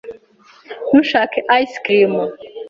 [0.87, 2.13] Ntushaka ice cream?